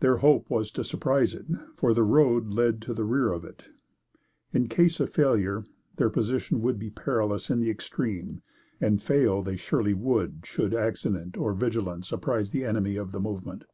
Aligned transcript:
Their 0.00 0.18
hope 0.18 0.50
was 0.50 0.70
to 0.72 0.84
surprise 0.84 1.34
it, 1.34 1.46
for 1.76 1.94
the 1.94 2.02
road 2.02 2.48
led 2.48 2.82
to 2.82 2.92
the 2.92 3.04
rear 3.06 3.32
of 3.32 3.42
it. 3.42 3.70
In 4.52 4.68
case 4.68 5.00
of 5.00 5.08
failure, 5.08 5.64
their 5.96 6.10
position 6.10 6.60
would 6.60 6.78
be 6.78 6.90
perilous 6.90 7.48
in 7.48 7.60
the 7.60 7.70
extreme; 7.70 8.42
and 8.82 9.02
fail 9.02 9.40
they 9.42 9.56
surely 9.56 9.94
would, 9.94 10.40
should 10.44 10.74
accident 10.74 11.38
or 11.38 11.54
vigilance 11.54 12.12
apprise 12.12 12.50
the 12.50 12.66
enemy 12.66 12.96
of 12.96 13.12
the 13.12 13.20
movement. 13.20 13.64